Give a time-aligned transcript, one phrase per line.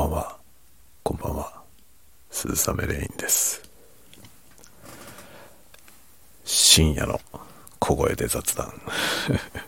[0.00, 0.38] ばんは。
[1.02, 1.62] こんばんは。
[2.30, 3.60] 鈴雨レインです。
[6.44, 7.20] 深夜の
[7.78, 8.80] 小声で雑談。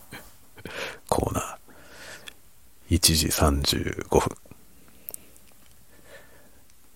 [1.11, 2.97] コーナー。
[2.97, 4.37] 1時35分。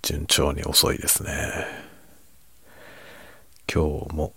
[0.00, 1.66] 順調に遅いですね。
[3.70, 4.32] 今日も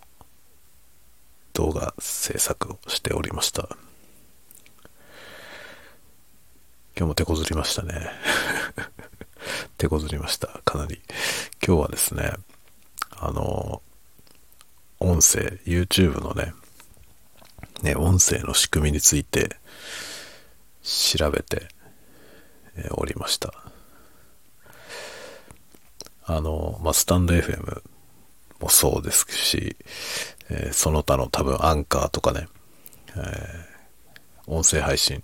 [1.54, 3.70] 動画制作をしておりました。
[6.98, 8.12] 今日も手こずりましたね。
[9.80, 10.48] 手こずりました。
[10.66, 11.02] かなり。
[11.66, 12.34] 今日はですね、
[13.12, 13.82] あの、
[15.00, 16.54] 音声、YouTube のね、
[17.82, 19.56] ね、音声の仕組みについて
[20.84, 21.70] 調べて
[22.76, 23.54] えおりました。
[26.26, 27.82] あの、まあ、スタンド FM
[28.60, 29.78] もそうですし、
[30.50, 32.50] えーその他の多分アンカーとかね、
[33.16, 33.70] えー
[34.52, 35.24] 音声配信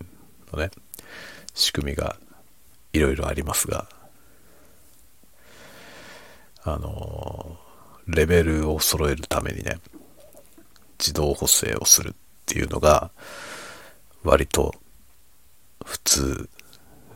[0.53, 0.71] のね、
[1.53, 2.15] 仕組みが
[2.93, 3.89] いろいろありますが、
[6.65, 7.65] あのー
[8.07, 9.77] レベルを揃えるためにね、
[10.99, 12.13] 自動補正をするっ
[12.45, 13.11] ていうのが、
[14.23, 14.75] 割と
[15.83, 16.49] 普通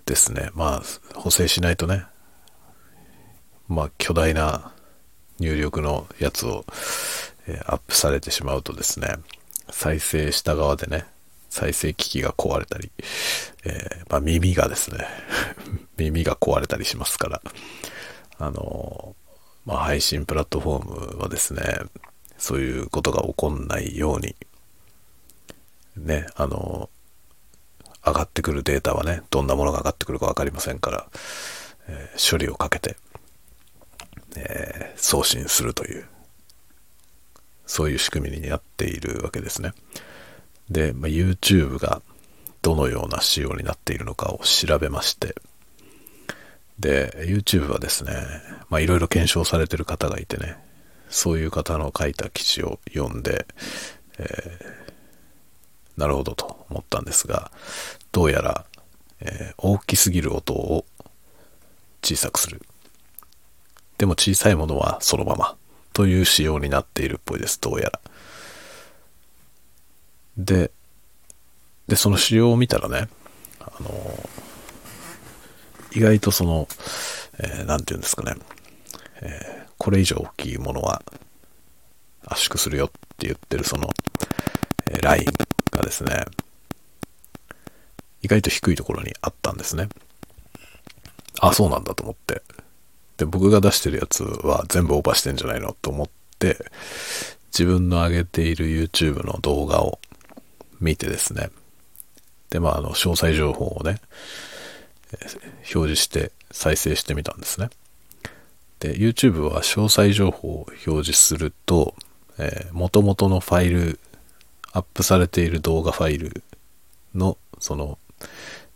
[0.05, 0.49] ですね。
[0.53, 2.05] まあ、補正しないとね、
[3.67, 4.71] まあ、巨大な
[5.39, 6.65] 入力のやつを、
[7.47, 9.15] えーアップされてしまうとですね、
[9.69, 11.05] 再生した側でね、
[11.49, 12.91] 再生機器が壊れたり、
[13.63, 15.07] えーまあ、耳がですね、
[15.97, 17.41] 耳が壊れたりしますから、
[18.39, 19.28] あのー
[19.69, 21.61] まあ、配信プラットフォームはですね、
[22.39, 24.35] そういうことが起こんないように、
[25.95, 26.89] ね、あの
[28.03, 31.07] 上がってくるデータはね、どんなものが上がってくるか分かりませんから、
[31.87, 32.97] えー処理をかけて、
[34.37, 36.07] えー送信するという、
[37.67, 39.73] そういう仕組みになっているわけですね。
[40.71, 42.01] で、まあ、YouTube が
[42.63, 45.35] どのような仕様になっているのかを調べまして、
[46.79, 48.13] で、YouTube はですね、
[48.69, 50.57] まあいろいろ検証されてる方がいてね、
[51.09, 53.45] そういう方の書いた記事を読んで、
[54.17, 54.79] えー
[55.97, 57.51] なるほどと思ったんですが、
[58.13, 58.65] どうやら、
[59.19, 60.85] えー大きすぎる音を
[62.01, 62.61] 小さくする。
[63.97, 65.57] でも小さいものはそのまま
[65.91, 67.99] という仕様になっているっぽいです、どうやら。
[70.37, 70.71] で、
[71.89, 73.09] で、その仕様を見たらね、
[73.59, 74.08] あの
[75.91, 76.67] 意外とその、
[77.39, 78.35] えーなんて言うんですかね、
[79.21, 81.01] えーこれ以上大きいものは
[82.25, 83.89] 圧縮するよって言ってるその、
[84.91, 85.25] えーライン
[85.71, 86.25] がですね、
[88.21, 89.87] 意外と低いところにあったんですね。
[91.39, 92.41] あ、そうなんだと思って。
[93.17, 96.57] で、僕が出してるやつは全部オーバーしてんじゃないのと思って、
[97.51, 99.99] 自分の上げている YouTube の動画を
[100.81, 101.49] 見てですね。
[102.49, 104.01] で、まあ、あの、詳細情報をね、
[105.13, 107.69] 表示して再生してみたんですね。
[108.79, 111.95] で、YouTube は詳細情報を表示すると、
[112.37, 113.99] えー、元々のファイル、
[114.71, 116.43] アップされている動画ファイル
[117.15, 117.97] の、その、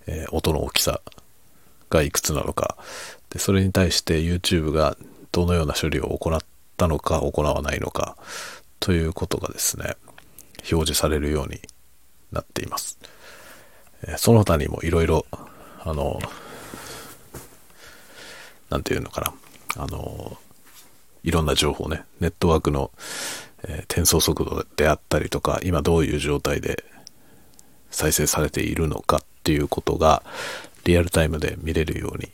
[0.07, 0.99] えー音の大きさ
[1.89, 2.77] がいくつなのか、
[3.29, 4.97] で、それに対して YouTube が
[5.31, 6.39] どのような処理を行っ
[6.77, 8.17] たのか、行わないのか、
[8.79, 9.95] ということがですね、
[10.72, 11.61] 表示されるように
[12.31, 12.99] なっています。
[14.17, 15.25] その他にもいろいろ、
[15.85, 16.19] あの、
[18.69, 19.35] なんていうのか
[19.75, 20.38] な、あの、
[21.23, 22.91] いろんな情報ね、ネットワークの、
[23.63, 26.83] えー転送速度であったりとか、今どういう状態で
[27.91, 30.23] 再生されているのかっていうことが
[30.83, 32.29] リアルタイムで見れるように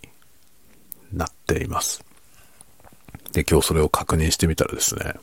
[1.12, 2.04] なっています。
[3.34, 5.14] で、今日それを確認してみたらですね、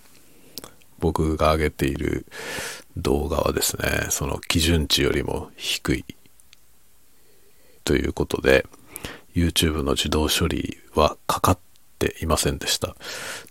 [0.99, 2.27] 僕が上げている
[2.97, 6.05] 動画はですね、その基準値よりも低い
[7.87, 8.67] ということで、
[9.35, 11.59] YouTube の自動処理はかかっ
[12.01, 12.97] ていませんでした。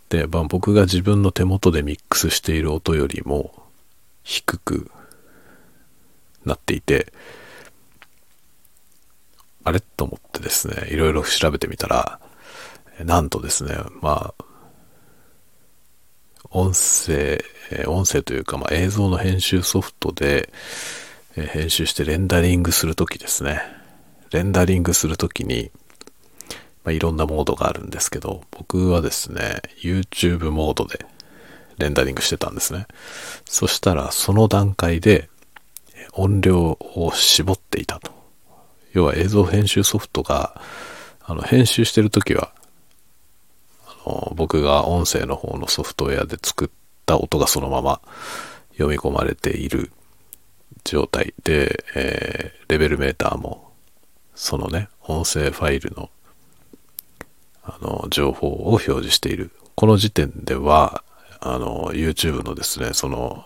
[0.09, 3.63] で、まあ、僕が自分の手元でミックスしている音よりも
[4.23, 4.91] 低く
[6.43, 7.13] なっていて、
[9.63, 9.79] あれ？
[9.79, 12.19] と思ってですね、いろいろ調べてみたら、
[13.03, 14.45] なんとですね、まあ、
[16.49, 17.41] 音声、
[17.87, 20.51] 音声というか、まあ、映像の編集ソフトで、
[21.35, 23.61] 編集してレンダリングするときですね。
[24.31, 25.71] レンダリングするときに、
[26.83, 31.05] まあ、いろんなモードがあるんですけど、僕はですね、YouTube モードで
[31.77, 32.87] レンダリングしてたんですね。
[33.45, 35.29] そしたら、その段階で
[36.13, 38.11] 音量を絞っていたと。
[38.93, 40.61] 要は映像編集ソフトが、
[41.21, 42.51] あの、編集してるときは、
[43.85, 46.69] あの、僕が音声の方のソフトウェアで作っ
[47.05, 48.01] た音がそのまま
[48.73, 49.91] 読み込まれている
[50.83, 53.64] 状態で、えーレベルメーターも、
[54.35, 56.09] そのね、音声ファイルの
[57.65, 59.51] あの、情報を表示している。
[59.75, 61.03] この時点では、
[61.41, 63.45] あの、YouTube のですね、その、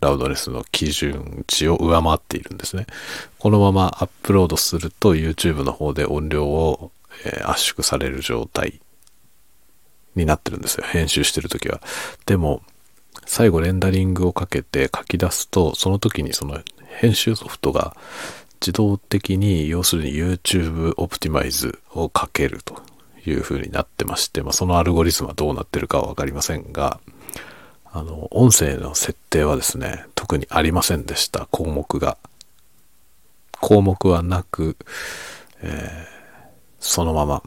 [0.00, 2.86] ラウドネスの基準値を上回っているんですね。
[3.38, 6.90] このままアップロードすると YouTube の方で音量を、
[7.24, 8.80] え、圧縮される状態
[10.16, 10.84] になってるんですよ。
[10.84, 11.80] 編集してるときは。
[12.26, 12.62] でも、
[13.26, 16.60] 最後レンダリングをかけて書き出すと、その時にその
[16.98, 17.96] 編集ソフトが
[18.62, 22.80] 自動的に、要するに YouTube オプティマイズをかけると
[23.26, 27.00] いう風になってまして、まあ、そのアルゴリズムはどうなってるかはわかりませんが、
[27.86, 32.16] あの、音声の設定はですね、特にありませんでした、項目が。
[33.60, 34.76] 項目はなく、
[35.60, 36.48] えー、
[36.78, 37.42] そのまま、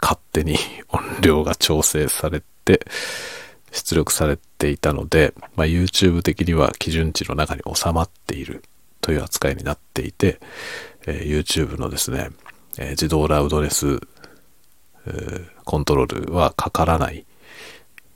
[0.00, 0.56] 勝手に
[0.88, 2.86] 音量が調整されて、
[3.70, 8.64] 出力されていたので、まあ、YouTube 的には基準値の中に収まっている
[9.00, 10.40] という扱いになっていて、
[11.06, 12.30] え、YouTube のですね、
[12.78, 14.00] え、自動ラウドネス、
[15.64, 17.24] コントロールはかからない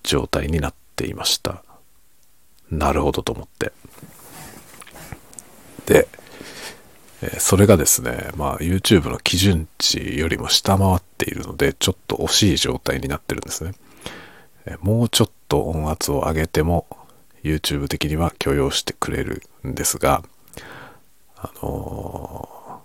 [0.02, 1.62] 状態になっていました。
[2.70, 3.72] なるほどと思って。
[5.86, 6.08] で、
[7.22, 13.72] えそれがですね、まあ YouTube の基準値よりも下回っているので、ちょっと惜しい状態になってるんですね。
[14.66, 16.86] えもうちょっと音圧を上げても
[17.42, 20.22] YouTube 的には許容してくれるんですが、
[21.42, 22.80] あの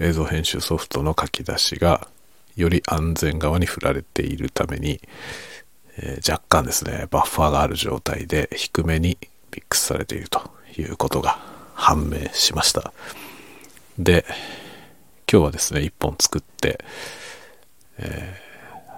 [0.00, 2.08] ー、映像編集ソフトの書き出しが
[2.56, 5.00] より安全側に振られているために、
[5.98, 9.18] えー、若干ですね、バッファーがある状態で低めに
[9.52, 11.38] ミックスされているということが
[11.74, 12.92] 判明しました。
[13.98, 14.24] で、
[15.30, 16.84] 今日はですね、一本作って、
[17.98, 18.92] えー、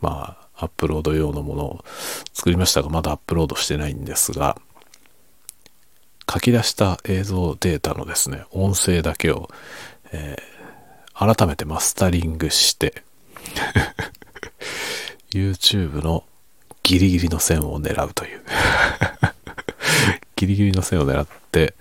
[0.00, 1.84] まあ、アップロード用のものを
[2.32, 4.58] 作りましたが、まだアップロードしてないんですが、
[6.30, 9.48] 書き出した映像データのですね、音声だけを、
[10.12, 13.02] えー、改めてマスタリングして
[15.32, 16.24] YouTube の
[16.82, 18.42] ギリギリの線を狙うという。
[20.36, 21.74] ギリギリの線を狙って、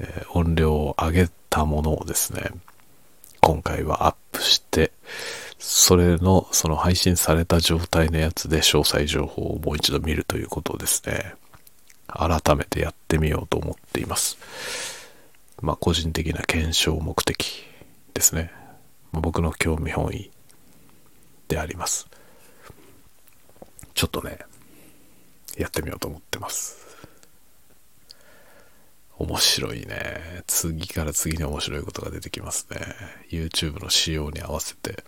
[0.00, 2.50] えー、音量を上げたものをですね、
[3.40, 4.92] 今回はアップして、
[5.58, 11.34] それの、その配信された状態のやつで詳細情報をもう一度見るということですね、
[12.08, 14.38] 改めてやってみようと思っています。
[15.60, 17.64] まあ、個人的な検証目的
[18.14, 18.50] ですね。
[19.12, 20.30] 僕の興味本位
[21.48, 22.08] であります。
[23.94, 24.38] ちょっとね、
[25.56, 26.86] やってみようと思ってます。
[29.18, 30.44] 面白いね。
[30.46, 32.78] 次から次に面白いことが出てきますね。
[33.30, 35.04] YouTube の仕様に合わせて。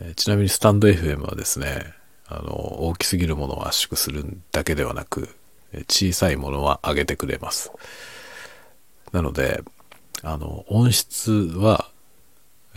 [0.00, 1.94] えちなみにスタンド FM はですね、
[2.26, 2.52] あの、
[2.82, 5.34] 大きすぎるものを圧縮するだけではなく、
[5.88, 7.70] 小さいものは上げてくれます。
[9.12, 9.62] なので、
[10.22, 11.90] あの、音質は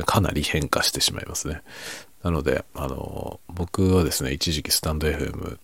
[0.05, 1.61] かなり変化してしまいますね。
[2.23, 5.57] なので、あの、僕はですね、一時期スタンド FM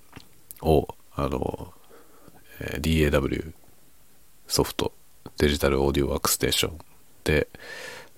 [0.62, 1.74] を、あの、
[2.79, 3.53] DAW
[4.47, 4.91] ソフト、
[5.38, 6.77] デジタルオーディオワークステーション
[7.23, 7.47] で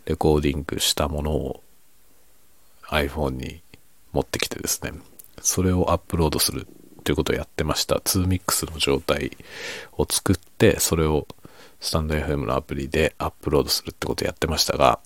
[0.06, 1.64] レコーディングしたものを
[2.88, 3.62] iPhone に
[4.14, 4.94] 持ってきてですね、
[5.42, 6.68] それをアップロードする
[7.04, 7.96] ということをやってました。
[7.96, 9.38] 2mix の状態
[9.94, 11.28] を作って、それを
[11.80, 15.00] スタンド FM のアプリでアップロードするってことをやってましたが、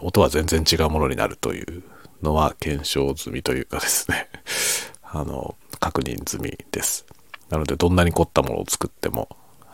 [0.00, 1.82] 音は全然違うものになるという
[2.22, 4.28] のは検証済みというかですね
[5.04, 7.04] あの、確認済みです。
[7.50, 9.28] なので、どんなに凝ったものを作っても、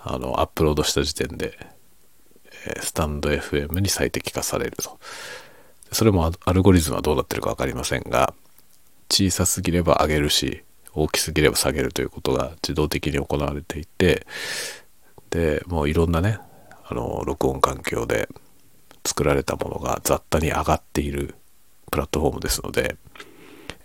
[0.04, 1.56] あの、アップロードした時点で、
[2.82, 4.98] スタンド FM に最適化されると。
[5.92, 8.34] それもアルゴリズムはどうなってるか分かりませんが、
[9.10, 10.62] 小さすぎれば上げるし、
[10.94, 14.26] 大きすぎれば下げるということが自動的に行われていて、
[15.30, 16.38] で、もういろんなね、
[16.84, 18.28] あの、録音環境で
[19.04, 21.34] 作られたものが雑多に上がっている
[21.90, 22.96] プラットフォームですので、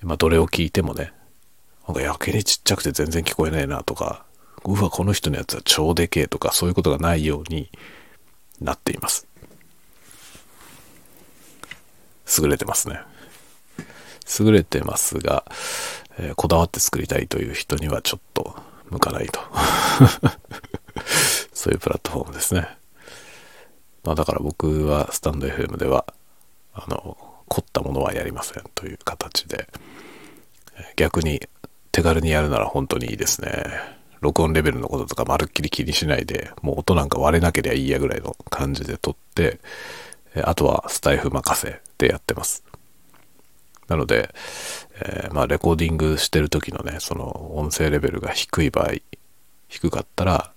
[0.02, 1.14] まあ、どれを聞いてもね、
[1.88, 4.26] なんかやけにちっちゃくて全然聞こえないなとか、
[4.64, 7.70] うわ、この人のやつは超でけえとか、そういうことがないように
[8.60, 9.28] なっています。
[12.40, 13.00] 優れてますね。
[14.40, 15.46] 優れてますが、
[16.18, 18.56] えー、こだわって作りたいという人にはちょっと
[18.90, 19.40] 向かないと。
[21.54, 22.68] そういうプラットフォームですね。
[24.04, 26.06] まあだから僕はスタンド FM では、
[26.74, 27.18] あの、
[27.48, 29.68] 凝ったものはやりませんという形で、
[30.96, 31.42] 逆に
[31.92, 33.96] 手軽にやるなら本当にいいですね。
[34.22, 39.60] 録音レベルのこととかまるっきり気にしないで、もう音なんか割れなければいいやぐらいの感じで撮って、
[40.44, 42.64] あとはスタイフ任せでやってます。
[43.88, 44.34] なので、
[44.96, 48.94] えー、まあレコーディングしてる時のね、その音声レベルが低い場合、
[49.68, 50.52] 低かったら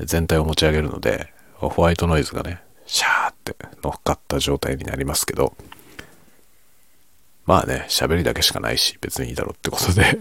[0.00, 5.54] 全体を持ち上げるので、ホワイトノイズがね、シャーって乗っかった状態になりますけど、
[7.46, 10.18] まあね、喋りだけしかないし、別にいいだろうってことで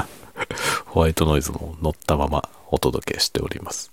[0.86, 3.90] ホワイトノイズも乗ったままお届けしております。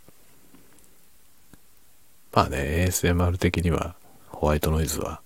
[2.31, 3.95] まあね、ASMR 的には
[4.29, 5.21] ホワイトノイズは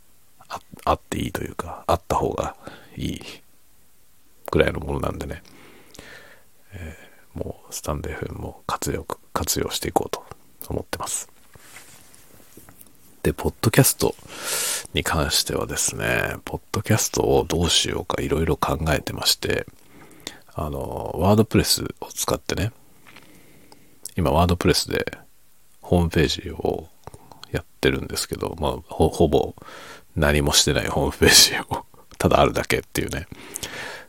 [0.85, 2.55] あっていいというか、あった方が
[2.95, 3.21] いい
[4.51, 5.43] ぐらいのものなんでね、
[6.73, 10.23] えー、もうスタンド FM も活用、活用していこうと
[10.69, 11.29] 思ってます。
[13.23, 14.15] で、ポッドキャスト
[14.93, 19.65] に関してはですね、ポッドキャストをどうしようかいろいろ考えてまして、
[20.55, 22.71] あの、ワードプレスを使ってね、
[24.15, 25.05] 今ワードプレスで
[25.81, 26.87] ホームページを
[27.51, 29.53] やってるんですけど、まあ、ほぼ
[30.17, 31.85] 何もしてないホームページを
[32.17, 33.27] ただあるだけっていうね、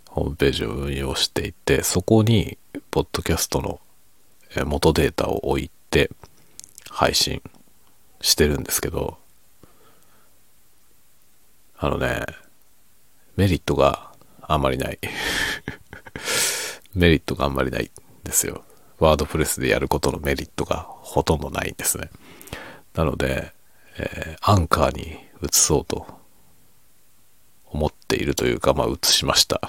[0.07, 2.57] ホームページを運用していて、そこに、
[2.91, 3.81] ポッドキャストの
[4.65, 6.11] 元データを置いて、
[6.91, 7.43] 配信
[8.23, 9.19] してるんですけど、
[11.77, 12.25] あのね、
[13.37, 14.11] メリットが
[14.41, 14.99] あんまりない
[16.95, 18.65] メリットがあんまりないんですよ。
[18.99, 22.11] ワードプレスでやることのメリットがほとんどないんですね。
[22.95, 23.53] なので、
[23.99, 26.07] えー、アンカーに移そうと
[27.67, 29.61] 思っているというか、まあ移しました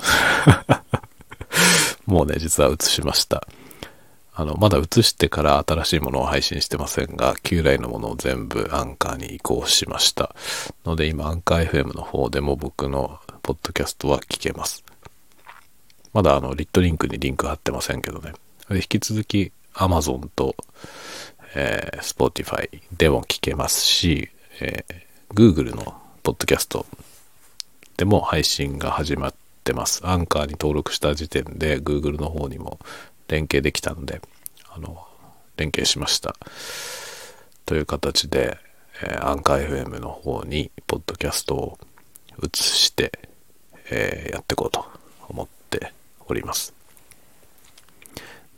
[2.06, 3.48] もうね、実は移しました。
[4.34, 10.34] あの、まだ移してから新しいものを配信してませんが、旧来のものを全部アンカーに移行しました。
[10.86, 14.84] ので今、アンカー FM の方でも僕のポッドキャストは聞けます。
[16.14, 18.32] まだあの、リットリンクにリンク貼ってませんけどね。
[18.72, 20.56] 引き続き Amazon と、
[21.56, 24.30] えー、Spotify でも聞けますし、
[24.62, 24.96] えー、
[25.34, 25.94] Google の
[26.24, 26.88] ポッドキャスト
[27.98, 29.34] でも配信が始まっ
[29.64, 30.02] てます。
[30.04, 32.80] アンカーに登録した時点で Google の方にも
[33.28, 34.22] 連携できたので、
[34.70, 35.06] あの、
[35.56, 36.36] 連携しました。
[37.68, 38.58] という形で、
[39.04, 41.80] えー、アンカー FM の方に、ポッドキャストを
[42.44, 43.12] 移して、
[43.92, 44.84] えー、やっていこうと
[45.28, 45.94] 思って
[46.28, 46.74] おります。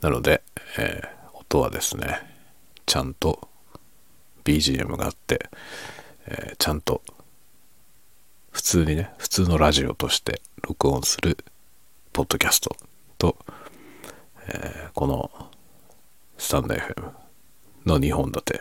[0.00, 0.42] なので、
[0.78, 2.18] えー、音はですね、
[2.86, 3.46] ちゃんと
[4.44, 5.50] BGM があって、
[6.26, 7.02] えー、ちゃんと
[8.50, 11.38] 普通にね、普通のラジオとして録音する
[12.12, 12.76] ポッドキャスト
[13.18, 13.36] と、
[14.46, 15.30] えー、この
[16.36, 17.10] スタンド FM
[17.86, 18.60] の2本立て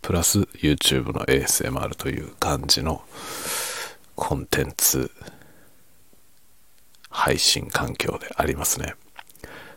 [0.00, 3.02] プラス YouTube の ASMR という感じの
[4.14, 5.10] コンテンツ
[7.10, 8.94] 配信環境でありますね。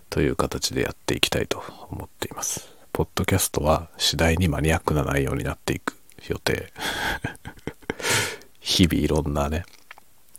[0.10, 2.74] という形でやっていきたいと思っています。
[2.94, 6.01] ポッドキャストは次第にマニアックな内容になっていく。
[6.28, 6.72] 予定。
[8.60, 9.66] 日々いろんなね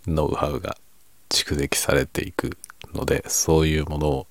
[0.06, 0.76] ノウハウが
[1.28, 2.56] 蓄積されていく
[2.94, 4.26] のでそういうものを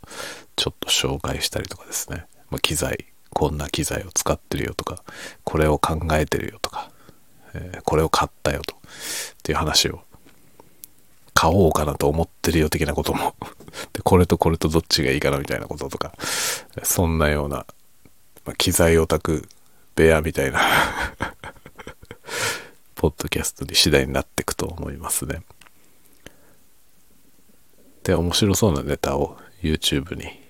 [0.55, 5.03] ちょっと紹介したりとかですね、まあ、機材こんな機材を使ってるよとか
[5.43, 6.91] これを考えてるよとか、
[7.53, 8.77] えー、これを買ったよとっ
[9.43, 10.03] ていう話を
[11.33, 13.35] 買おうかなと思ってるよ的なことも。
[13.93, 16.13] でこれとこれとどっちがいいかなみたいなこととか
[16.83, 17.65] そんなような、
[18.45, 19.47] まあ、機材オタク
[19.95, 20.61] 部屋みたいな
[22.95, 25.41] ポッドキャストに次第になっていくと思いますね。
[28.03, 30.41] で面白そうなネタを YouTube に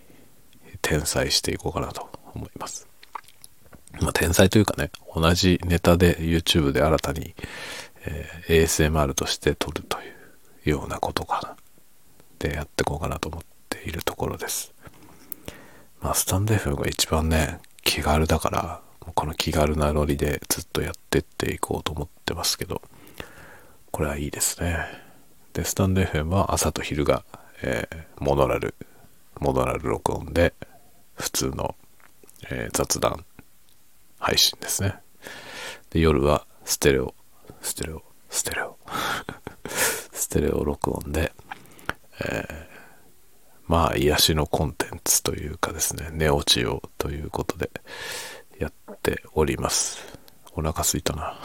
[0.76, 2.88] 転載していこうかなと思います。
[4.00, 7.36] まあ、転載というかね、同じネタで YouTube で新たに、
[8.06, 10.02] えー、ASMR として撮るとい
[10.68, 11.56] うようなことかな。
[12.40, 14.74] でやっていこうかなと思っているところです。
[16.02, 18.82] まあ、スタンド FM が一番ね、気軽だから、
[19.16, 22.82] この気軽なノリでずっとやってっていこうと思ってますけど、
[23.92, 24.86] これはいいですね。
[25.54, 27.26] で、スタンド FM は朝と昼が、
[27.64, 28.76] えー、モノラル
[29.40, 30.54] モノラル録音で
[31.16, 31.76] 普通の、
[32.50, 33.26] えー、雑談
[34.20, 34.96] 配信ですね。
[35.90, 37.16] で、夜はステレオ、
[37.62, 38.78] ステレオ、ステレオ、
[40.14, 41.34] ステレオ録音で、
[42.20, 42.66] えー、
[43.68, 47.72] まあ、癒しのコンテンツというかですね、寝落ちをということで
[48.62, 49.98] やっております。
[50.54, 51.36] お腹すいたな。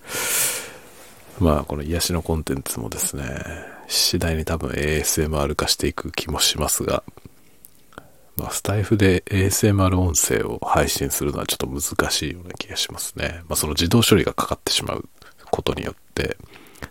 [1.40, 3.24] まあ、この癒しのコンテンツもですね、
[3.86, 7.02] 次第に多分 ASMR 化していく気もしますが、
[8.36, 13.40] まあ、スタイフで ASMR 音声を配信するのはちょっと難しいような気がしますね。
[13.48, 15.08] まあ、その自動処理がかかってしまう
[15.50, 16.36] ことによって、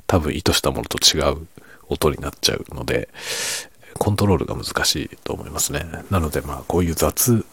[0.07, 1.47] 多分意図したものと違う
[1.87, 3.09] 音になっちゃうので、
[3.97, 5.85] コントロールが難しいと思いますね。
[6.09, 7.45] なので、まあ、こういう雑、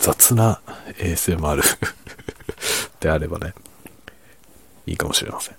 [0.00, 0.60] 雑な
[0.98, 1.62] ASMR
[3.00, 3.54] であればね、
[4.86, 5.56] いいかもしれません。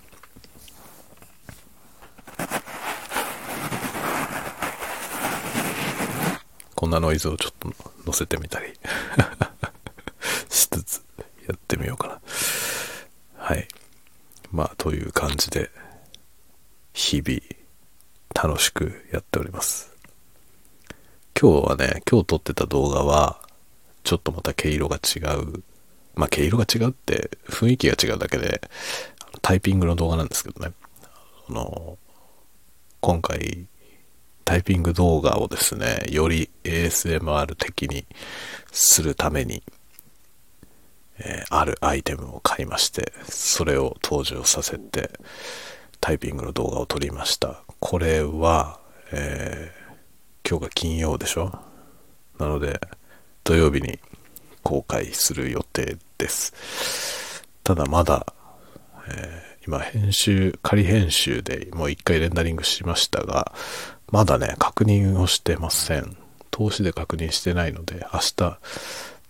[6.75, 7.73] こんなノイズをちょっと
[8.05, 8.73] 載せてみたり
[10.49, 11.03] しつつ
[11.45, 12.21] やってみようかな。
[13.37, 13.67] はい。
[14.51, 15.69] まあ、という感じで、
[16.93, 17.41] 日々、
[18.33, 19.91] 楽しくやっております。
[21.39, 23.41] 今日はね、今日撮ってた動画は、
[24.09, 25.63] ちょっとまた毛色が違う。
[26.15, 28.59] まあ、毛色が違うって雰囲気が違うだけで、
[29.43, 30.73] タイピングの動画なんですけどね。
[31.47, 31.99] あの、
[33.01, 33.67] 今回、
[34.45, 38.07] タイピング動画をですね、より ASMR 的に
[38.71, 39.61] するために、
[41.19, 45.11] えー、あるアイテムを買いまして、それを登場させて、
[46.01, 47.61] タイピングの動画を撮りました。
[47.79, 48.79] これは、
[49.11, 51.59] えー、今日が金曜でしょ？
[52.39, 52.81] なので、
[53.49, 53.97] 土曜日に
[54.61, 57.43] 公開する予定です。
[57.63, 58.31] ただまだ、
[59.07, 63.51] えー、今編集、仮編集でもう一回レンダリングしましたが、
[64.11, 66.15] まだね、確認をしてません。
[66.51, 68.59] 投資で確認してないので、明日、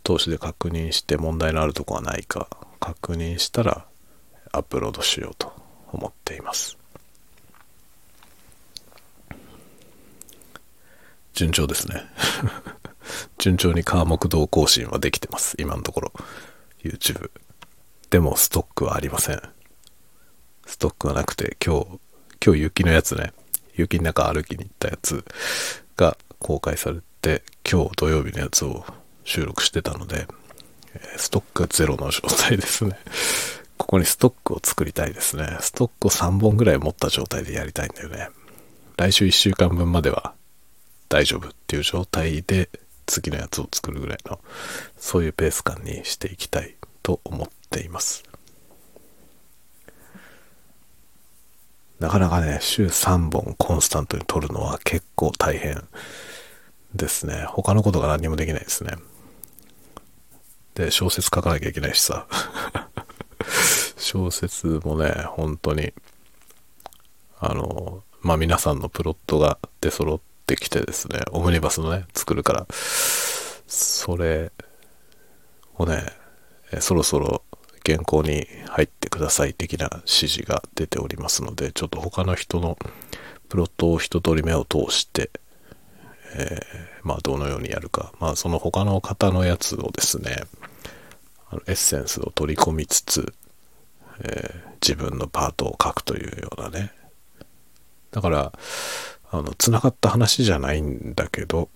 [0.04, 2.50] 投資で確認して問題のあるとこはないか、
[2.82, 3.86] 確認したら
[4.52, 5.54] アップロードしようと
[5.94, 6.78] 思っています。
[11.34, 12.04] 順調ですね。
[13.38, 15.56] 順調に科目同更新はできてます。
[15.60, 16.14] 今のところ。
[16.84, 17.32] YouTube。
[18.10, 19.42] でもストックはありません。
[20.66, 22.00] ストックはなくて、今日、
[22.46, 23.34] 今日雪のやつね、
[23.76, 25.24] 雪の中歩きに行ったやつ
[25.96, 28.86] が公開されて、今日土曜日のやつを
[29.24, 30.28] 収録してたので、
[31.18, 32.98] ストックがゼロの状態ですね。
[33.78, 35.58] ここにストックを作りたいですね。
[35.62, 38.30] ストックを3本ぐらい持った状態でやりたいんだよね。
[38.98, 40.34] 来週1週間分までは
[41.08, 42.70] 大丈夫っていう状態で
[43.10, 44.40] 次のやつを作るぐらいの、
[44.98, 48.24] そういうペース感にしていきたいと思っています。
[52.00, 55.84] なかなかね、週3本コンスタントに撮るのは結構大変
[56.94, 57.46] ですね。
[57.48, 58.94] 他のことが何もできないですね。
[60.76, 62.28] で、小説書かなきゃいけないしさ。
[63.98, 65.94] 小説もね、本当に、
[67.40, 72.68] あの、まあ、皆さんのプロットが出揃ってきてですね、オムニバスのね、作るから、
[73.68, 74.52] それ
[75.78, 76.04] をね、
[76.80, 77.44] そろそろ
[77.86, 82.78] 原稿に入ってください的な指示が出ておりますので、ちょっと他の人の
[83.48, 85.30] プロットを一通り目を通して、
[86.36, 90.44] えー、まあどのようにやるか、まあその他の方のやつをですね、
[91.52, 93.34] あのエッセンスを取り込みつつ、
[94.24, 96.92] えー、自分のパートを書くというようなね。
[98.12, 98.52] だから、
[99.32, 101.70] あの、繋がった話じゃないんだけど、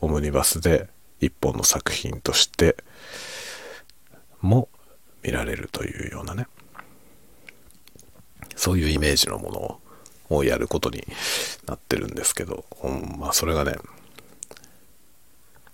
[0.00, 0.88] オムニバスで
[1.20, 2.76] 一本の作品として
[4.40, 4.68] も
[5.22, 6.46] 見られるというようなね。
[8.54, 9.80] そういうイメージのも
[10.30, 11.04] のをやることに
[11.66, 13.74] なってるんですけど、うん、まあそれがね、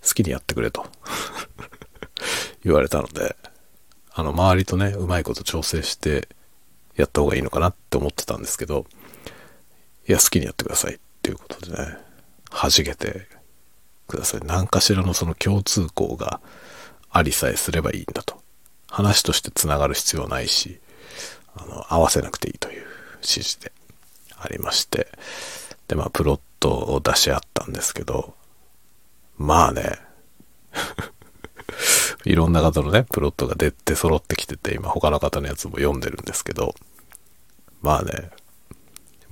[0.07, 0.87] 好きにやってくれと
[2.65, 3.37] 言われたので、
[4.13, 6.29] あの、周りとね、うまいこと調整して
[6.97, 8.87] やった方がいいのかなって思ってたんですけど、
[10.09, 11.97] いや、好きにやってくださいっていうことでね、
[12.51, 13.29] 弾けて
[14.09, 14.41] ください。
[14.45, 16.41] 何かしらのその共通項が
[17.11, 18.43] ありさえすればいいんだと。
[18.89, 20.81] 話として繋がる必要ないし、
[21.55, 22.85] あの、合わせなくていいという
[23.17, 23.73] 指示で
[24.39, 25.09] ありまして、
[25.89, 28.35] で、まあ、プロットを出し合ったんですけど、
[29.39, 29.99] まあね、
[32.25, 36.75] いろんな方のね、プロットが出て揃ってきてて、今他の方のやつも読んでるんですけど、
[37.81, 38.31] まあね、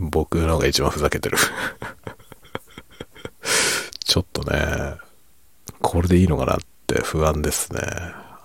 [0.01, 1.37] 僕の方が一番ふざけてる
[4.03, 4.97] ちょっとね、
[5.83, 7.81] これでいいのかなって不安ですね。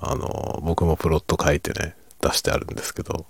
[0.01, 3.25] あの、僕もプロット書いてね、出してあるんですけど、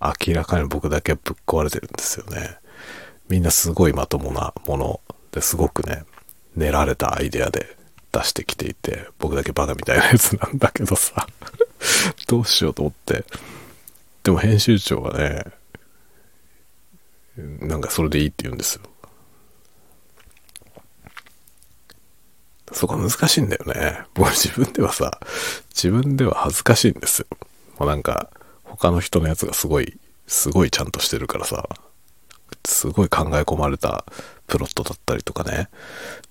[0.00, 2.58] 明らかに僕だけぶっ壊れてるんですよね。
[3.28, 5.00] みんなすごいまともなもの
[5.32, 6.04] ですごくね、
[6.54, 7.76] 練られたアイデアで
[8.12, 11.26] 出してきていて、僕だけバカみたいなやつなんだけどさ
[12.28, 13.24] どうしようと思って。
[14.22, 15.44] でも編集長はね、
[17.36, 18.82] なんかそれでいいって言うんですよ。
[22.72, 24.04] そこ難しいんだよね。
[24.14, 25.20] 僕自分ではさ、
[25.70, 27.26] 自分では恥ずかしいんですよ。
[27.78, 28.30] もうなんか、
[28.64, 31.68] 他の人のやつがすごい、すごいちゃんとしてるからさ、
[32.64, 34.04] すごい考え込まれた
[34.46, 35.68] プロットだったりとかね、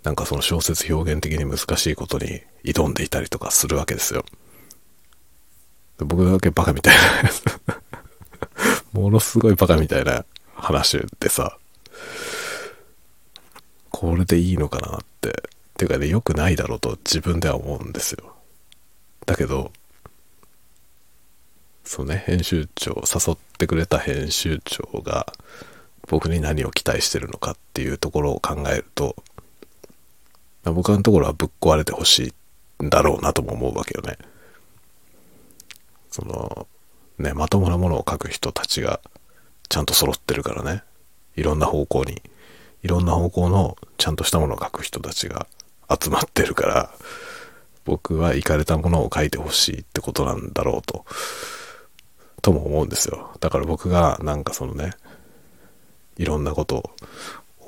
[0.03, 4.25] なんかその小説表現的に難しいことに挑んでいたりとかするわけですよ。
[5.99, 6.95] 僕だけバカみたい
[7.63, 7.71] な
[8.91, 11.57] ものすごいバカみたいな話でさ、
[13.89, 15.33] これでいいのかなって、っ
[15.77, 18.35] ていうかね、良くないだろうと自分では思うんですよ。
[19.25, 19.71] だけど、
[21.83, 25.31] そうね、編集長、誘ってくれた編集長が、
[26.07, 29.15] 僕に何を期待してるのかっていうところを考えると、
[30.63, 32.33] 僕のところはぶっ壊れてほし
[32.79, 34.17] いんだろうなとも思うわけよね。
[36.09, 36.67] その、
[37.19, 38.99] ね、まともなものを書く人たちが
[39.69, 40.83] ちゃんと揃ってるからね。
[41.35, 42.21] いろんな方向に、
[42.83, 45.47] いろんな方向のちゃんとしたものを書く人たちが
[45.89, 46.91] 集まってるから、
[47.83, 51.05] 僕は行かれたものを書いてほしいってことなんだろうと、
[52.41, 53.31] とも思うんですよ。
[53.39, 54.91] だから僕がなんかそのね、
[56.17, 56.91] いろんなこと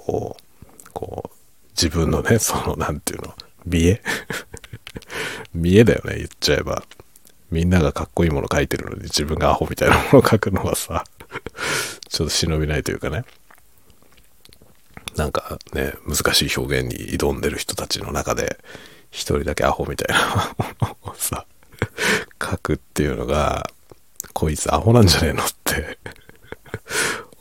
[0.08, 0.38] を、
[0.94, 1.38] こう、
[1.72, 3.34] 自分のね、その、なんていうの、
[3.66, 4.02] 見え
[5.54, 6.84] 見えだよね、言っちゃえば。
[7.52, 11.06] みんながかっこいいもの書いてるのに自分がアホみたいなものを書くのはさ、
[12.10, 13.24] ちょっと忍びないというかね。
[15.16, 18.60] なんかね、難しい表現に挑んでる人たちの中で、
[19.10, 21.46] 一人だけアホみたいなものをさ、
[22.42, 23.68] 書くっていうのが、
[24.34, 25.98] こいつアホなんじゃねえのって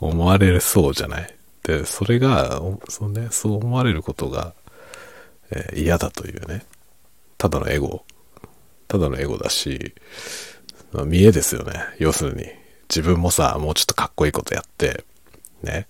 [0.00, 4.54] 思われそうじゃないで、それが、そうね、そう思われることが、
[5.50, 6.64] えー、嫌だというね、
[7.38, 8.04] ただのエゴ、
[8.88, 9.94] ただのエゴだし、
[10.92, 11.74] まあ、見栄ですよね。
[11.98, 12.46] 要するに、
[12.88, 15.04] 自分もさ、もうちょっとかっこいいことやって、
[15.62, 15.86] ね、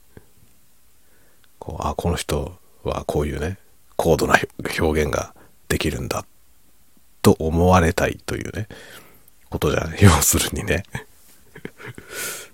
[1.58, 3.58] こう、あ、この人はこういうね、
[3.96, 4.36] 高度な
[4.78, 5.34] 表現が
[5.68, 6.24] できるんだ、
[7.22, 8.68] と思われたいというね、
[9.50, 9.94] ことじゃん。
[10.00, 10.84] 要するにね。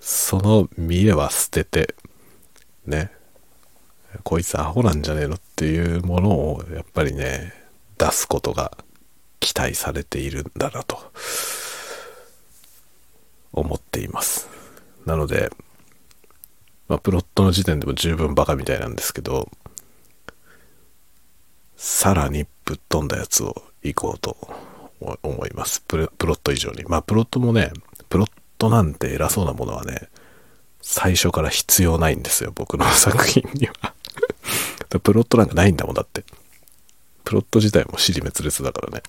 [0.01, 1.95] その見栄は捨てて、
[2.87, 3.13] ね、
[4.25, 7.55] こいつアホなんじゃねえのっていうものをやっぱりね、
[7.99, 8.77] 出すことが
[9.41, 10.99] 期待されているんだなと
[13.53, 14.49] 思っています。
[15.07, 15.51] なので、
[16.89, 19.51] まあ、プロットの時点でも十分バカみたいなんですけど、
[21.77, 24.37] さらにぶっ飛んだやつを行こうと
[25.23, 25.81] 思います。
[25.81, 26.85] プロット以上に。
[26.85, 27.73] まあ、プロットもね、
[28.09, 30.09] プロットなんて偉そうなものはね、
[30.81, 33.95] 最初から必要ないんですよ、僕の作品には
[35.03, 36.25] プロットなんかないんだもんだって。
[37.25, 39.03] プロット自体も尻滅裂だからね。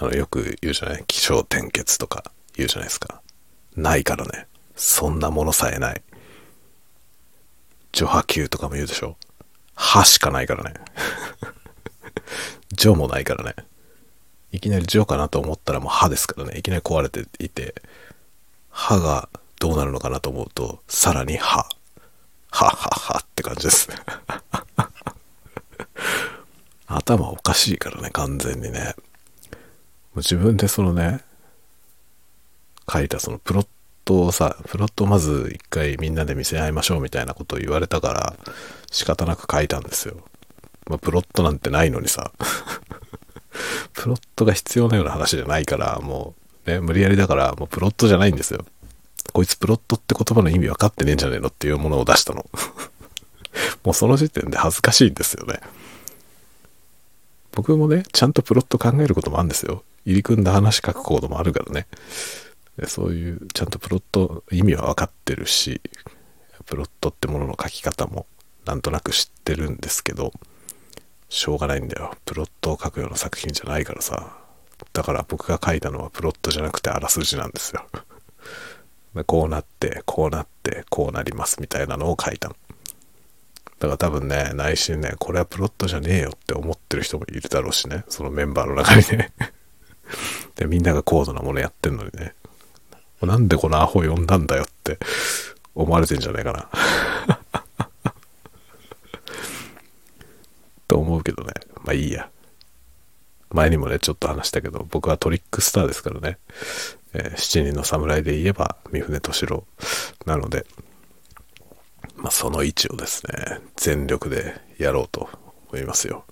[0.00, 1.04] あの、よく言うじゃない？
[1.06, 2.24] 気象転結とか
[2.56, 3.20] 言うじゃないですか。
[3.76, 4.46] ないからね。
[4.74, 6.02] そんなものさえない。
[7.92, 9.16] 除波球とかも言うでしょ？
[9.74, 10.74] 歯しかないからね。
[12.72, 13.54] 除もないからね。
[14.52, 16.58] いきなり除かなと思ったらもう歯ですからね。
[16.58, 17.74] いきなり壊れていて、
[18.70, 21.58] 歯がどうなるのかなと思うと、さらに歯。
[22.52, 23.88] はははって感じです。
[26.88, 28.94] 頭おかしいからね、完全にね。
[30.16, 31.20] 自分でそのね、
[32.92, 33.66] 書いたそのプロッ
[34.04, 38.34] トをさ、プロットをまず一回みんなで見せ合いましょうみたいなことを言われたから
[38.90, 40.16] 仕方なく書いたんですよ。
[40.88, 42.32] まあ、プロットなんてないのにさ。
[43.92, 46.34] プロットが必要なような話じゃないから、も
[46.66, 48.64] うね、無理やりだからもうプロットじゃないんですよ。
[49.32, 52.46] こいつプロットって言葉の意味分かってねえんじゃねえのっていうものを出したの。
[53.84, 55.60] もうその時点で恥ずかしいんですよね。
[57.52, 59.84] 僕もね、ちゃんとプロット考えることもあるんですよ。
[60.04, 61.86] 入り組んだ話書くコードもあるからね。
[62.86, 65.80] そういう、ちゃんとプロット、意味は分かってるし、
[66.66, 68.26] プロットってものの書き方も
[68.64, 70.32] なんとなく知ってるんですけど、
[71.28, 72.14] しょうがないんだよ。
[72.24, 74.36] プロットを書くような作品じゃないからさ。
[74.92, 77.86] だから僕が書いたのはプロットじゃなくてあらすじなんですよ。
[79.26, 82.56] こうなって、こうなって、こうなりますみたいなのを書いたの。
[83.78, 89.32] だから多分ね、内心ね、これはプロットじゃねえよって思ってる人もいるだろうしね、そのメンバーの中にね。
[90.60, 92.34] で、みんなが高度なものやってんのにね、
[93.22, 94.98] なんでこのアホ呼んだんだよって
[95.74, 96.68] 思われてんじゃないかな。
[100.86, 102.28] と思うけどね、まあいいや。
[103.48, 106.38] 前にもね、ちょっと話したけど、僕はトリックスターですからね。
[107.14, 109.64] えー、七人の侍で言えば三船敏郎
[110.26, 110.66] なので、
[112.16, 115.30] まあ、その位置をですね、全力でやろうと
[115.72, 116.24] 思いますよ。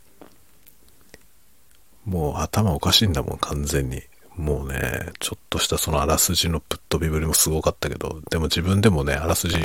[2.05, 4.03] もう頭おかしいんだもん、完全に。
[4.39, 9.59] もうね、ちょっとしたそのあらすじのぶっ飛びぶりもすごかったけど、でも自分でもね、あらすじ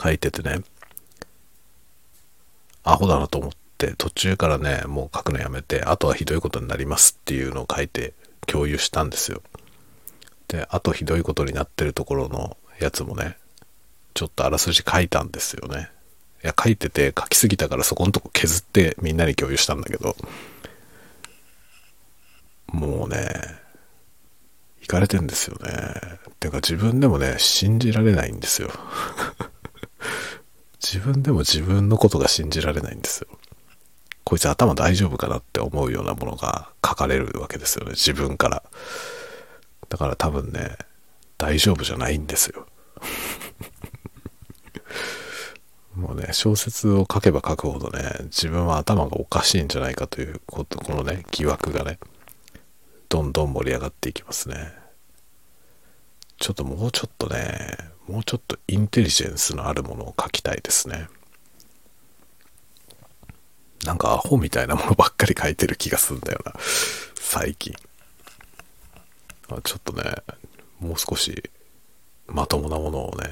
[0.00, 0.62] 書いててね、
[2.82, 8.12] アホだなと思って、途中からね、もう書くのやめて、あとはひどいことになりますっていうのを書いて
[8.46, 9.42] 共有したんですよ。
[10.48, 13.38] で、あとひどいことになってるところのやつもね、
[14.12, 15.88] ちょっとあらすじ書いたんですよね。
[16.44, 20.14] いや、書いてて書きすぎたからそこのとこ削ってみんなに共有したんだけど、
[22.66, 23.63] もうね、
[24.84, 25.70] いかれてんですよね。
[26.40, 28.70] てか自分でもね、信じられないんですよ。
[30.78, 33.28] 自分でも自分のことが信じられないんですよ。
[34.24, 38.62] こいつ頭大丈夫かなって思うようなものが書かれるわけですよね、自分から。
[39.88, 40.76] だから多分ね、
[41.38, 42.66] 大丈夫じゃないんですよ。
[45.96, 51.98] もうね、小説を書けば書くほどね、自分は頭がおかしいんじゃないかということ、このね、疑惑がね、
[53.14, 54.72] どんどん盛り上がっていきますね。
[56.40, 57.76] ちょっともうちょっとね、
[58.08, 61.06] もうちょっとインテリジェンスのあるものを書きたいですね。
[63.84, 66.54] なんかアホみたいなものばっかり書いてる気がするんだよな。
[67.14, 67.76] 最近。
[69.48, 70.02] あちょっとね、
[70.80, 71.40] もう少し
[72.26, 73.30] まともなものをね、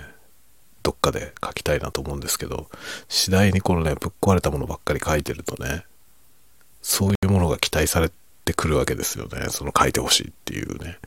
[0.84, 2.70] どっかで書きたいなと思うんですけど、
[3.08, 5.86] 次第にこのね、ぶっ壊れたものばっかり書いてるとね、
[6.82, 8.12] そういうものが期待され
[8.44, 9.46] てくるわけですよね。
[9.50, 10.98] その書いてほしいっていうね。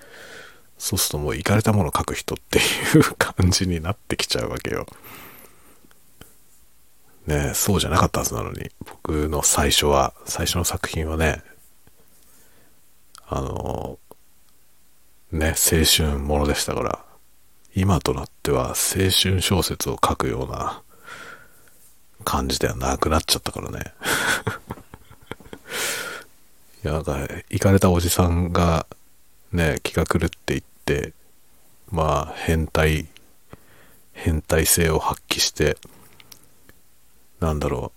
[0.78, 2.62] そうするともう行かれたもの書く人ってい
[3.00, 4.86] う感じになってきちゃうわけよ。
[7.28, 11.42] ねそうじゃなかったはずなのに、僕の最初は、最初の作品はね、
[13.28, 13.98] あの、
[15.32, 17.04] ね、青春ものでしたから、
[17.76, 20.82] 今となっては青春小説を書くような
[22.24, 23.94] 感じではなくなっちゃったからね。
[26.88, 27.20] や、なんか、
[27.50, 28.86] 行かれたおじさんが
[29.52, 31.14] ね、気が狂って言って、
[31.90, 33.08] まあ、変態、
[34.14, 35.78] 変態性を発揮して、
[37.40, 37.92] なんだろ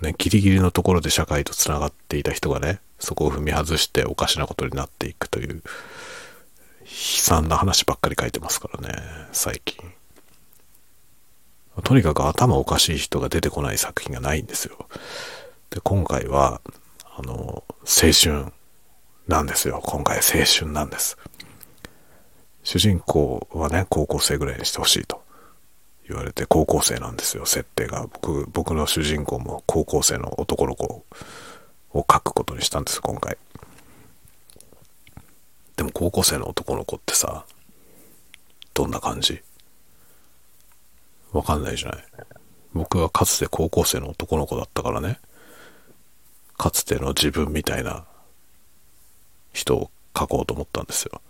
[0.00, 5.62] う、ね、ギリギリのところで社会とつながっていた人がね、そこを踏み外しておかしなことになっていくという、悲
[6.86, 9.78] 惨な話ばっかり書いてますからね、最近。
[11.84, 14.88] とにかく頭おかしい人が出てこない作品がないんですよ。
[15.70, 16.60] で、今回は、
[17.18, 18.52] あの、青春
[19.26, 19.80] なんですよ。
[19.82, 21.16] 今回青春なんです。
[22.62, 25.22] 主人公はね、高校生ぐらいにしてほしいと
[26.06, 28.02] 言われて、高校生なんですよ、設定が。
[28.02, 31.06] 僕、僕の主人公も高校生の男の子
[31.94, 33.38] を描くことにしたんです、今回。
[35.76, 37.46] でも高校生の男の子ってさ、
[38.74, 39.40] どんな感じ？
[41.32, 42.04] わかんないじゃない。
[42.74, 45.18] 僕はかつて高校生の男の子だったからね、
[46.56, 48.04] かつての自分みたいな
[49.52, 51.20] 人を描こうと思ったんですよ。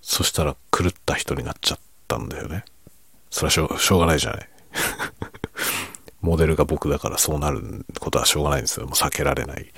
[0.00, 2.64] そしたら狂った人になっちゃったんだよね。
[3.30, 4.48] それはしょしょうがないじゃない。
[6.20, 8.86] モデルが僕だからそうなることはしょうがないんですよ。
[8.86, 9.72] もう避けられない。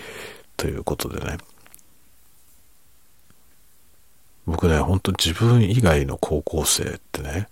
[0.56, 1.38] ということでね。
[4.46, 7.48] 僕ね、ほんと自分以外の高校生ってね、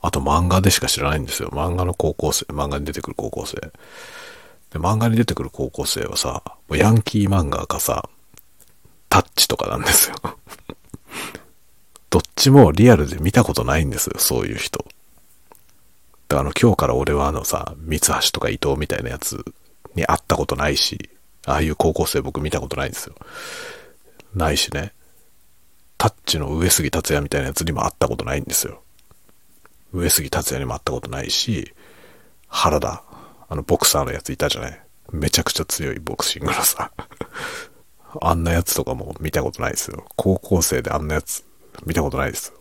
[0.00, 1.50] あと漫画でしか知らないんですよ。
[1.50, 3.72] 漫画の高校生、漫画に出てくる高校生。
[4.70, 8.08] で、漫画に出てくる高校生はさ、もうヤンキー漫画かさ、
[9.08, 10.16] タッチとかなんですよ。
[12.10, 14.84] どっちもリアルで見たことないんですよ、そういう人。
[16.28, 19.44] だからあの、今日から俺はあのさ、三橋とか伊藤みたいなやつ
[19.94, 21.10] に会ったことないし、
[21.46, 23.14] ああいう高校生僕見たことないんですよ。
[24.34, 24.92] ないしね。
[25.98, 28.82] タッチの上杉達也みたいなやつにも会ったことないんですよ。
[29.92, 31.74] 上杉達也にも会ったことないし、
[32.48, 33.02] 原田、
[33.50, 34.80] あのボクサーのやついたじゃない？
[35.12, 36.92] めちゃくちゃ強いボクシングのさ、
[38.22, 40.06] あんなやつとかも見たことないですよ。
[40.16, 41.44] 高校生であんなやつ
[41.84, 42.52] 見たことないです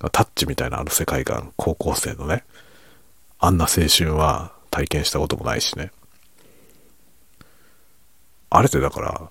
[0.00, 0.10] よ。
[0.12, 2.44] タッチみたいなあの世界観、高校生のね、
[3.38, 5.90] あんな青春は体験したこともないしね。
[8.50, 9.30] あれってだから、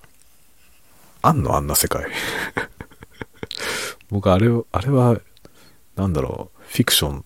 [1.22, 2.06] あんのあんな世界。
[4.10, 5.20] 僕あれを、あれは、
[5.94, 7.24] なんだろう、フィクション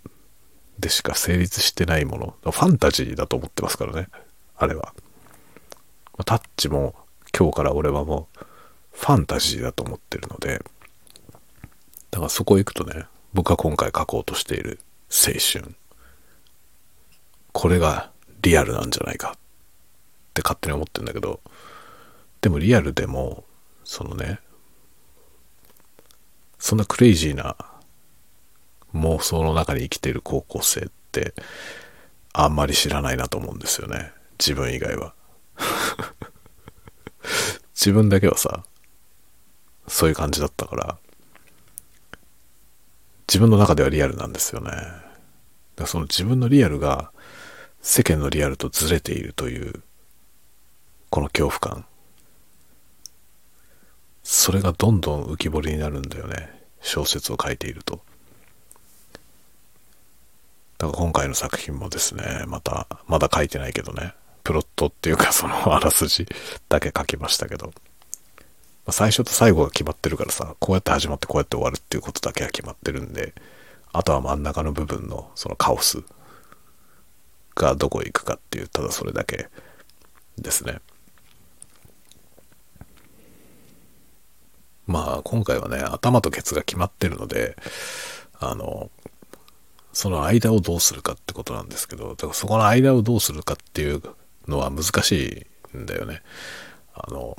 [0.81, 2.51] でしか成立してないもの。
[2.51, 4.09] ファンタジーだと思ってますからね。
[4.57, 4.95] あれは。
[6.25, 6.95] タッチも
[7.37, 8.47] 今日から俺はもう
[8.93, 10.62] ファンタジーだと思ってるので、
[12.11, 15.75] だからそこ行くとね、僕が今回書こうとしている青春。
[17.53, 18.11] これが
[18.43, 19.38] リアルなんじゃないかっ
[20.35, 21.40] て勝手に思ってるんだけど、
[22.40, 23.45] でもリアルでも
[23.85, 24.40] そのね、
[26.59, 27.57] そんなクレイジーな
[28.94, 31.35] 妄想の中に生きてる高校生って
[32.33, 34.12] あんまり知らないなと思うんですよね。
[34.38, 35.14] 自分以外は。
[37.74, 38.64] 自分だけはさ、
[39.88, 40.98] そういう感じだったから、
[43.29, 44.70] 自分の中ではリアルなんですよね。
[45.76, 47.12] だその自分のリアルが
[47.81, 49.83] 世間のリアルとずれているという、
[51.11, 51.87] この恐怖感。
[54.22, 58.00] それがどんどん浮き彫りになるんだよね小説を書いていると
[60.81, 66.27] だから今回の作品もですねまたまだ書いてないけどねプロットっていうか そのあらすじ
[66.71, 67.73] だけ書きましたけど、ま
[68.87, 73.35] あ、最初と最後が決まってるからさこうやって始まってこうやって終わるっていうことだけが決まってるんで
[73.93, 76.03] あとは真ん中の部分のそのカオス
[77.55, 79.51] がどこへ行くかっていうただそれだけ
[80.38, 80.81] ですね。
[84.87, 87.57] まあ今回はね、頭とケツが決まってるので、
[88.40, 88.90] あの、
[89.92, 94.03] その間をどうするかってことなんですけど、だからそこの間をどうするかっていう
[94.46, 96.22] のは難しいんだよね。
[96.94, 97.37] あの、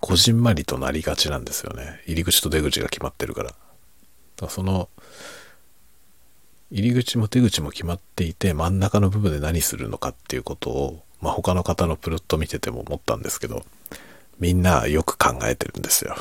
[0.00, 2.00] こじんまりとなりがちなんですよね。
[2.06, 3.50] 入り口と出口が決まってるから。
[3.50, 3.58] だか
[4.46, 4.88] らその、
[6.70, 13.64] 入り口も出口も決まっていて、真ん中の部分で何するのかっていうことを、まあ、他の方のプロット見てても思ったんですけど、
[14.40, 16.16] みんなよく考えてるんですよ。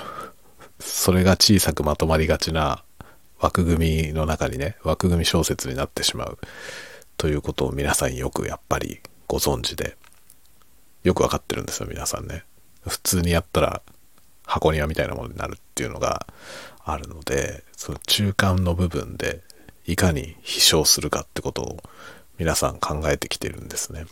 [0.80, 2.84] それが小さくまとまりがちな
[3.44, 6.38] 枠組みの中にね、枠組み小説になってしまう
[7.18, 9.98] ということを皆さんよくやっぱりご存知で、
[11.04, 12.46] よくわかってるんですよ、皆さんね。
[12.88, 13.82] 普通にやったら
[14.46, 16.26] 箱庭みたいなものになるっていうのが
[16.86, 19.42] あるので、その中間の部分で
[19.86, 21.78] いかに飛翔するかってことを
[22.38, 24.06] 皆さん考えてきてるんですね。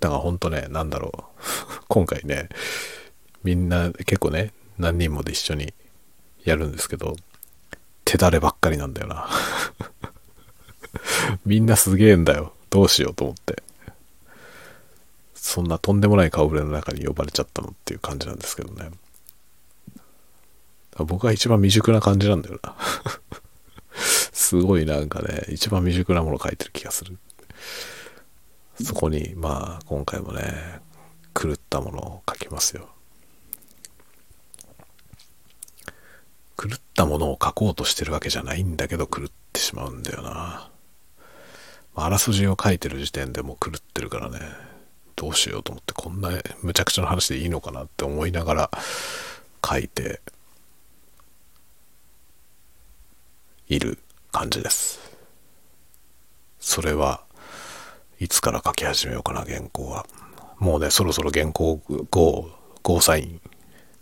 [0.00, 1.84] だからほんとね、なんだろう。
[1.88, 2.48] 今回ね、
[3.44, 5.74] みんな結構ね、何人もで一緒に
[6.44, 7.16] やるんですけど、
[8.04, 9.28] 手だればっかりなんだよな。
[11.46, 12.52] みんなすげえんだよ。
[12.70, 13.62] どうしようと思って。
[15.34, 18.90] そんなとんでもない顔ぶれの中に呼ばれちゃったのっていう感じなんですけどね。
[20.98, 22.76] 僕が一番未熟な感じなんだよな。
[23.94, 27.18] すごいなんかね、一番未熟なもの書いてる気がする。
[28.82, 30.80] そこに、まあ、今回もね、
[31.34, 32.88] 狂ったものを書きますよ。
[36.60, 40.68] 狂ったものを書こうとしてるわけじゃないんだけど狂ってしまうんだよな。
[41.94, 44.40] あらすじを書いてる時点でもう狂ってるからね。
[45.16, 46.30] どうしようと思ってこんな
[46.62, 48.70] むちゃくちゃな話でいいのかなって思いながら
[49.66, 50.20] 書いて
[53.68, 53.98] いる
[54.30, 55.00] 感じです。
[56.58, 57.22] それは
[58.18, 60.06] いつから書き始めようかな、原稿は。
[60.58, 62.50] もうね、そろそろ原稿5、
[62.82, 63.40] 5サイン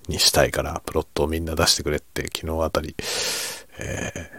[0.08, 2.96] にしたいから、プロットをみんな出してくれって昨日あたり、
[3.78, 4.38] えー、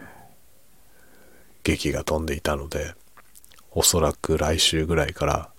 [1.63, 2.93] 劇が飛んでいたので、
[3.71, 5.49] おそらく来週ぐらいから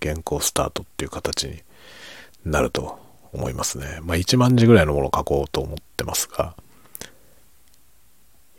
[0.00, 1.62] 原稿スタートっていう形に
[2.44, 2.98] なると
[3.32, 3.98] 思いますね。
[4.02, 6.54] まあ1万字ぐらいのものを書こうと思ってますが、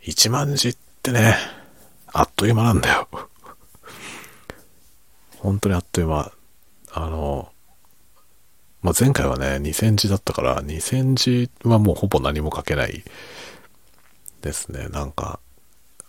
[0.02, 1.36] 1万字ってね、
[2.12, 3.08] あっという間なんだよ。
[5.38, 6.30] 本当にあっという間。
[6.92, 7.50] あの、
[8.84, 13.02] まあ、前回はね、2000字だったから、2000字はもうほぼ何も書けない
[14.42, 14.88] ですね。
[14.88, 15.40] なんか、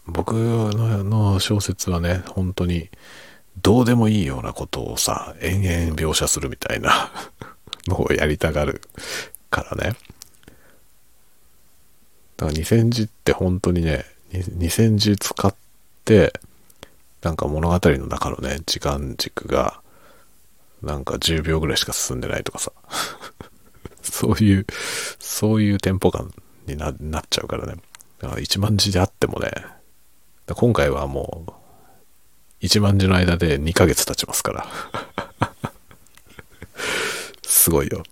[0.05, 2.89] 僕の小説はね、本当に
[3.61, 7.11] どうでもいいようなことをさ、延々描写するみたいな
[7.87, 8.81] のをやりたがる
[9.49, 9.95] からね。
[12.35, 15.55] だから2000字って本当にね、2000字使っ
[16.03, 16.33] て、
[17.21, 19.81] なんか物語の中のね、時間軸が、
[20.85, 22.71] なんか10秒ぐらいしか進んでないとかさ。
[24.01, 24.65] そういう、
[25.19, 26.31] そういうテンポ感
[26.67, 27.75] になっちゃうからね。
[28.19, 29.51] だから1万字であってもね、
[30.47, 31.59] 今回はも
[32.61, 34.67] う、1万字の間で2ヶ月経ちますから。
[37.43, 38.03] すごいよ。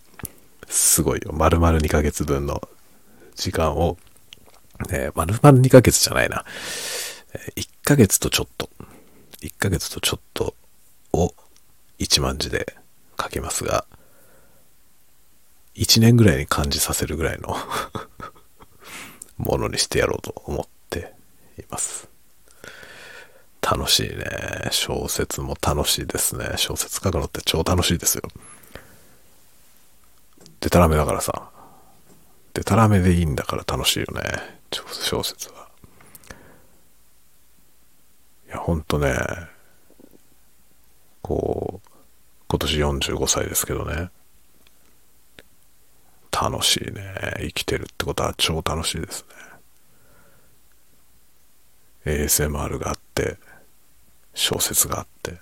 [0.68, 1.32] すごいよ。
[1.32, 2.68] 丸々2ヶ月分の
[3.36, 3.98] 時間を
[4.90, 6.44] えー、丸々2ヶ月じゃないな。
[7.56, 8.70] 1ヶ月とちょっと、
[9.42, 10.56] 1ヶ月とちょっと
[12.00, 12.76] 1万字で
[13.20, 13.86] 書きますが、
[15.76, 17.56] 1年ぐらいに感じさせるぐらいの
[19.38, 21.14] ものにしてやろうと思って
[21.60, 22.08] います。
[23.62, 24.26] 楽しいね。
[24.72, 26.54] 小説も楽しいですね。
[26.58, 28.24] 小説書くのって超楽しいですよ。
[30.60, 31.50] でたらめだからさ。
[32.54, 34.22] でたらめでいいんだから楽しいよね。
[34.72, 35.70] 小説は。
[38.48, 39.16] いや、ほんとね、
[41.24, 41.90] こう、
[42.48, 44.12] 今年45歳ですけどね、
[46.32, 47.38] 楽しいね。
[47.40, 49.26] 生きてるってことは超楽しいです
[52.06, 52.24] ね。
[52.26, 53.38] ASMR があって、
[54.34, 55.40] 小説があって、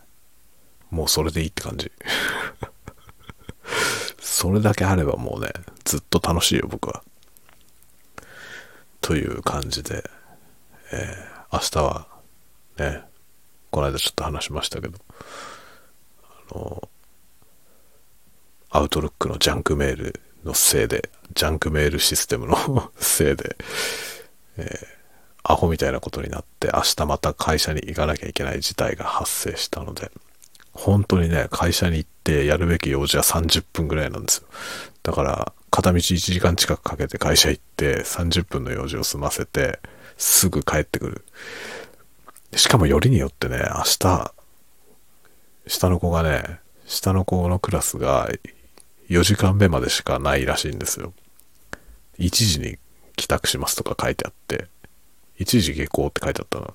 [0.91, 1.91] もうそれでいいって感じ。
[4.21, 5.51] それだけあればもうね、
[5.83, 7.03] ずっと楽しいよ、僕は。
[8.99, 10.07] という感じで、
[10.91, 12.07] えー、明日は
[12.77, 13.03] ね、
[13.71, 14.99] この間ちょっと話しましたけど、
[16.53, 16.89] の、
[18.69, 23.55] アウトロックのジャンクメールのせいで、ジャンクメールシステムの せいで、
[24.57, 24.85] えー、
[25.43, 30.11] アホみたいなことになって、明日また会社に行かなきゃいけない事態が発生したので、
[30.73, 34.47] 本当にね、会社に行ってやるべき用事は30分ぐらいなんですよ。
[35.03, 39.79] だから、片道1時間近くかけて会社行って30分の用事を済ませて
[40.17, 41.25] すぐ帰ってくる。
[42.55, 44.33] しかもよりによってね、明日、
[45.67, 48.29] 下の子がね、下の子のクラスが
[49.09, 51.13] 4時間目までしかないらしいんですよ。
[52.19, 52.77] 1時に
[53.15, 54.67] 帰宅しますとか書いてあって、
[55.39, 56.73] 1時下校って書いてあったの。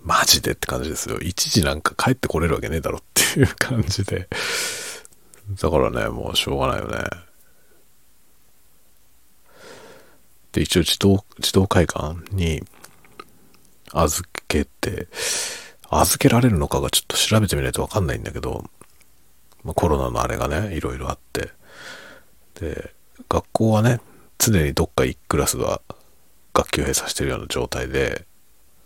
[0.00, 1.18] マジでって感じですよ。
[1.18, 4.28] 1時なんか帰ってこれるわけねえだろっていう感じで。
[5.60, 7.04] だからね、もうしょうがないよね。
[10.52, 12.62] で、一応自動、自動会館に
[13.92, 15.08] 預けて、
[16.00, 18.64] 預けられるのかがちょっと調べてみないとわかんないんだけど、
[19.62, 21.50] まあ、コロナのあれがね、いろいろあって。
[22.60, 22.92] で、
[23.28, 24.00] 学校はね、
[24.38, 25.80] 常にどっか1クラスは
[26.52, 28.26] 学級閉鎖してるような状態で、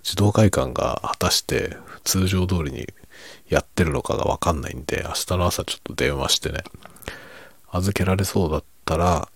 [0.03, 2.89] 児童会館が果たして通常通りに
[3.49, 6.61] やってるのかがわかんないんで、明日の朝ちょっと電話してね、
[7.71, 9.29] 預けられそうだったら、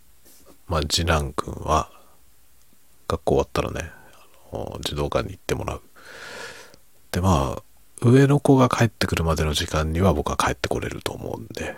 [0.69, 1.91] まあ、次男くんは、
[3.09, 3.91] 学校終わったらね、
[4.53, 5.83] あの児童館に行ってもらう。
[7.13, 7.63] で、まあ、
[8.01, 11.77] 上の子が帰ってくるまでの時間には僕は帰ってこれると思うんで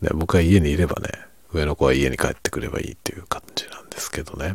[0.00, 1.08] で 僕は家にいればね、
[1.52, 4.54] 上の子は家に帰ってくればいいっていう感じなんですけどね。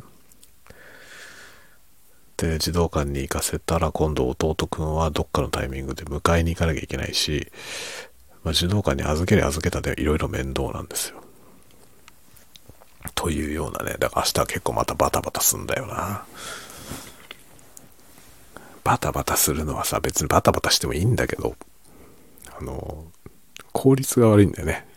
[2.38, 7.52] で、児童館に行かせたら今度弟くんはどっかのタイミングで迎えに行かなきゃいけないし、
[8.44, 11.22] まあ、児童館に預けり預けたでいろいろ面倒なんですよ。
[13.16, 16.26] というようなね、だから明日は結構またバタバタすんだよな。
[18.84, 21.56] バタバタするのはさ、別にバタバタしてもいいんだけど、
[22.58, 23.06] あの、
[23.72, 24.88] 効率が悪いんだよね。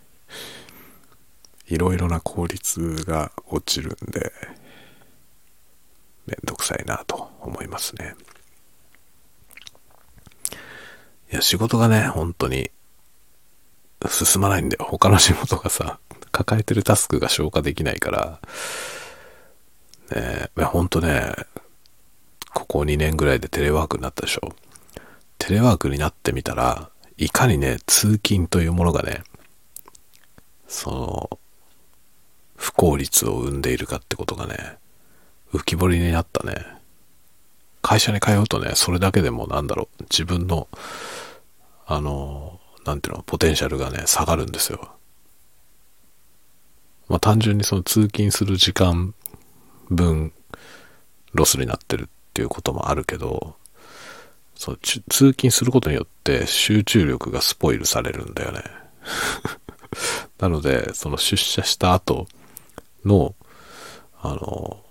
[1.67, 4.33] いろいろな効率が落ちるんで、
[6.27, 8.15] めんどくさいなと思いますね。
[11.33, 12.71] いや、仕事がね、本当に
[14.09, 14.87] 進まないんだよ。
[14.89, 15.99] 他の仕事がさ、
[16.33, 18.41] 抱えてるタスクが消化できないから、
[20.11, 21.33] ねえ、ほんとね、
[22.55, 24.55] ここ2年ぐらいでテレワークになったでしょ。
[25.39, 26.89] テレワークになってみたら、
[27.19, 29.23] いかにね、通勤というものがね、
[30.67, 31.39] その、
[32.57, 34.79] 不効率を生んでいるかってことがね、
[35.53, 36.65] 浮き彫りになったね。
[37.83, 40.69] 会社に通うとね、それだけでもなんだろう、自分の、
[41.87, 44.93] あの、なんていうの、ポテンシャルがね、下がるんですよ。
[47.09, 49.15] まあ単純にその通勤する時間
[49.91, 50.33] 分、
[51.35, 53.55] ロスになってるっていうこともあるけど、
[54.57, 58.65] そう通勤することによって集中力がスポイルされるんだよね。
[60.41, 62.27] なので、その出社した後
[63.05, 63.37] の、
[64.21, 64.83] あの、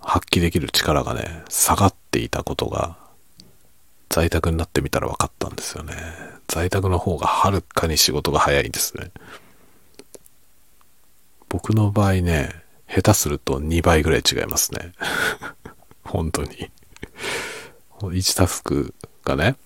[0.00, 2.96] 発揮できる力がね、下がっていたことが、
[4.08, 5.94] 在宅になってみたら分かったんですよね。
[6.48, 9.10] 在宅の方がはるかに仕事が早いんですね。
[11.50, 14.92] 僕の場合ね、下手すると2倍ぐらい違いますね。
[16.10, 16.70] 本当に。
[18.00, 18.94] 1タスク
[19.24, 19.56] がね、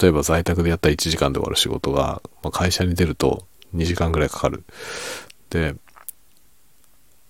[0.00, 4.64] 例えば在宅でやったら1時間で終わる仕事が、まあ、会社に出ると2時間ぐらいかかる。
[5.50, 5.74] で、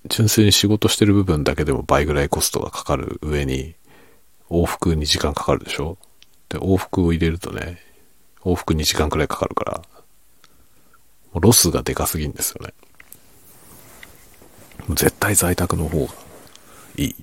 [0.08, 3.74] 純粋に仕事してる部分だけでも倍ぐらいコストがかかる上に、
[4.50, 5.96] 往復2時間かかるでしょ
[6.48, 7.78] で、往復を入れるとね、
[8.42, 9.82] 往復2時間くらいかかるから、
[11.32, 12.74] もうロスがでかすぎんですよね。
[14.90, 16.12] 絶対在宅の方が
[16.96, 17.14] いい。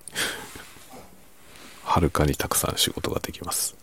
[1.89, 3.75] はるかにたくさん仕事ができます。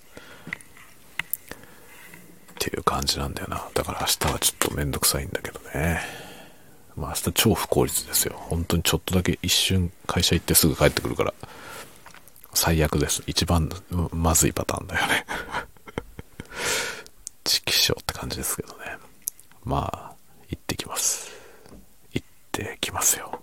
[2.52, 3.68] っていう感じなんだよな。
[3.74, 6.00] だから明日はちょっとめんどくさいんだけどね。
[6.94, 8.36] まあ明日超不効率ですよ。
[8.38, 11.34] 本当にちょっとだけ一瞬会社行ってすぐ帰ってくるから、
[12.54, 13.24] 最悪です。
[13.26, 13.68] 一番
[14.12, 15.26] まずいパターンだよね。
[17.42, 18.98] チキショって感じですけどね。
[19.64, 20.14] まあ、
[20.48, 21.32] 行ってきます。
[22.12, 23.42] 行ってきますよ。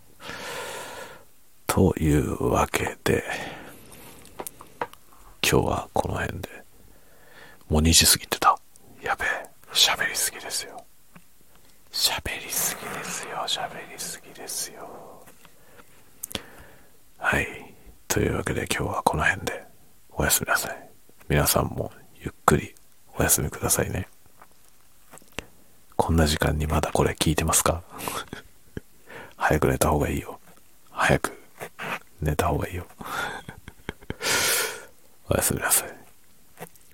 [1.67, 3.23] というわけで、
[5.53, 6.49] 今日はこの辺で、
[7.69, 8.57] もう2時過ぎてた。
[9.03, 9.27] やべえ、
[9.71, 10.83] 喋りすぎですよ。
[11.91, 15.23] 喋りすぎですよ、喋りすぎですよ。
[17.19, 17.47] はい。
[18.07, 19.63] というわけで今日はこの辺で
[20.09, 20.89] おやすみなさい。
[21.29, 22.73] 皆さんもゆっくり
[23.19, 24.07] お休みくださいね。
[25.97, 27.83] こんな時間にまだこれ聞いてますか？
[29.37, 30.39] 早く寝た方がいいよ。
[30.89, 31.39] 早く
[32.21, 32.87] 寝た方がいいよ。
[35.29, 35.89] おやすみなさい。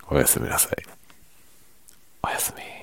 [0.10, 0.72] おやすみなさい。
[2.24, 2.79] おやすみ。